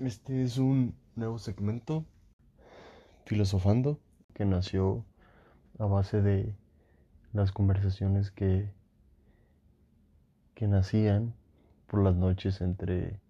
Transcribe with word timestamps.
Este 0.00 0.42
es 0.42 0.58
un 0.58 0.94
nuevo 1.14 1.38
segmento, 1.38 2.04
Filosofando, 3.24 3.98
que 4.34 4.44
nació 4.44 5.06
a 5.78 5.86
base 5.86 6.20
de 6.20 6.54
las 7.32 7.50
conversaciones 7.50 8.30
que, 8.30 8.70
que 10.54 10.68
nacían 10.68 11.34
por 11.86 12.02
las 12.02 12.14
noches 12.14 12.60
entre 12.60 13.20